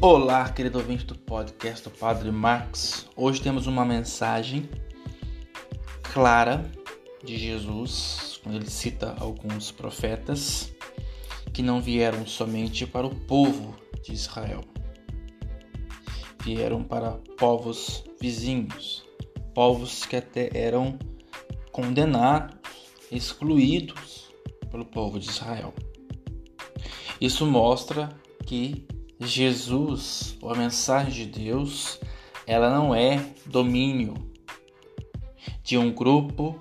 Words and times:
Olá, 0.00 0.48
querido 0.48 0.78
ouvinte 0.78 1.04
do 1.04 1.16
podcast 1.16 1.82
do 1.82 1.90
Padre 1.90 2.30
Max. 2.30 3.08
Hoje 3.16 3.42
temos 3.42 3.66
uma 3.66 3.84
mensagem 3.84 4.70
clara 6.04 6.70
de 7.24 7.36
Jesus, 7.36 8.38
quando 8.40 8.54
ele 8.54 8.70
cita 8.70 9.16
alguns 9.18 9.72
profetas 9.72 10.72
que 11.52 11.62
não 11.62 11.82
vieram 11.82 12.24
somente 12.28 12.86
para 12.86 13.08
o 13.08 13.12
povo 13.12 13.74
de 14.00 14.12
Israel, 14.12 14.60
vieram 16.44 16.84
para 16.84 17.18
povos 17.36 18.04
vizinhos, 18.20 19.04
povos 19.52 20.06
que 20.06 20.14
até 20.14 20.48
eram 20.56 20.96
condenados, 21.72 22.56
excluídos 23.10 24.28
pelo 24.70 24.84
povo 24.84 25.18
de 25.18 25.28
Israel. 25.28 25.74
Isso 27.20 27.44
mostra 27.44 28.08
que 28.46 28.86
Jesus, 29.20 30.36
ou 30.40 30.50
a 30.50 30.56
mensagem 30.56 31.26
de 31.26 31.40
Deus, 31.40 32.00
ela 32.46 32.70
não 32.70 32.94
é 32.94 33.24
domínio 33.46 34.14
de 35.62 35.76
um 35.76 35.92
grupo, 35.92 36.58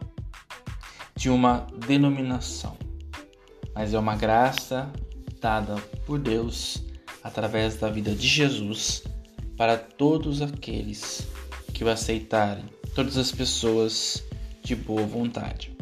de 1.16 1.30
uma 1.30 1.68
denominação, 1.88 2.78
mas 3.74 3.94
é 3.94 4.00
uma 4.00 4.16
graça 4.16 4.92
dada 5.40 5.76
por 6.06 6.20
Deus 6.20 6.84
através 7.24 7.78
da 7.78 7.90
vida 7.90 8.14
de 8.14 8.28
Jesus 8.28 9.04
para 9.56 9.78
todos 9.78 10.42
aqueles 10.42 11.28
que 11.74 11.84
o 11.84 11.90
aceitarem, 11.90 12.66
todas 12.96 13.18
as 13.18 13.32
pessoas 13.32 14.24
de 14.64 14.76
boa 14.76 15.04
vontade. 15.04 15.76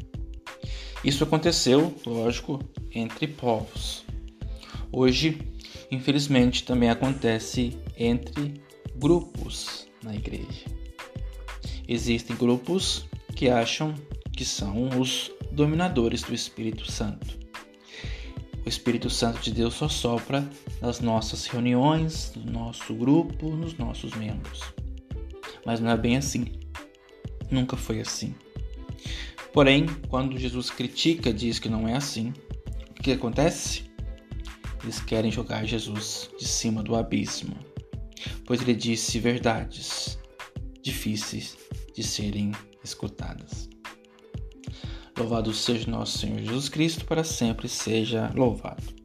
Isso 1.04 1.24
aconteceu, 1.24 1.94
lógico, 2.06 2.60
entre 2.92 3.28
povos. 3.28 4.04
Hoje 4.92 5.55
infelizmente 5.92 6.64
também 6.64 6.90
acontece 6.90 7.78
entre 7.98 8.62
grupos 8.96 9.88
na 10.04 10.16
igreja. 10.16 10.66
Existem 11.88 12.36
grupos 12.36 13.06
que 13.36 13.50
acham 13.50 13.94
que 14.32 14.44
são 14.44 15.00
os 15.00 15.32
dominadores 15.52 16.24
do 16.24 16.34
Espírito 16.34 16.92
Santo. 16.92 17.38
O 18.66 18.70
Espírito 18.70 19.10
Santo 19.10 19.40
de 19.42 19.52
Deus 19.52 19.76
só 19.76 19.88
sopra 19.88 20.48
nas 20.82 21.00
nossas 21.00 21.46
reuniões, 21.46 22.34
no 22.36 22.52
nosso 22.52 22.94
grupo, 22.96 23.50
nos 23.52 23.78
nossos 23.78 24.14
membros. 24.16 24.62
Mas 25.66 25.80
não 25.80 25.92
é 25.92 25.98
bem 25.98 26.18
assim. 26.18 26.46
Nunca 27.52 27.78
foi 27.78 28.02
assim. 28.02 28.34
Porém, 29.54 29.86
quando 30.10 30.38
Jesus 30.38 30.70
critica, 30.70 31.32
diz 31.32 31.60
que 31.60 31.70
não 31.70 31.88
é 31.88 31.96
assim, 31.96 32.34
o 32.90 33.02
que 33.02 33.12
acontece? 33.12 33.84
Eles 34.86 35.00
querem 35.00 35.32
jogar 35.32 35.66
Jesus 35.66 36.30
de 36.38 36.48
cima 36.48 36.84
do 36.84 36.96
abismo, 36.96 37.58
pois 38.46 38.62
ele 38.62 38.76
disse 38.76 39.18
verdades 39.18 40.20
difíceis 40.80 41.58
de 41.96 42.04
serem 42.04 42.52
escutadas. 42.84 43.68
Louvado 45.18 45.52
seja 45.56 45.90
nosso 45.90 46.20
Senhor 46.20 46.38
Jesus 46.38 46.70
Cristo, 46.70 47.04
para 47.04 47.24
sempre 47.24 47.68
seja 47.68 48.32
louvado. 48.36 49.05